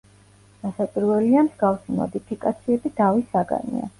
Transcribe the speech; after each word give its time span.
რასაკვირველია, 0.61 1.43
მსგავსი 1.49 1.99
მოდიფიკაციები 1.99 2.95
დავის 3.01 3.31
საგანია. 3.37 3.89